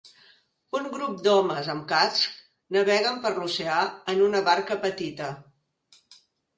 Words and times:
Un 0.79 0.87
grup 0.95 1.19
d'homes 1.27 1.69
amb 1.75 1.85
cascs 1.93 2.25
naveguen 2.79 3.23
per 3.29 3.35
l'oceà 3.39 3.79
en 4.17 4.27
una 4.33 4.45
barca 4.53 4.83
petita. 4.91 5.33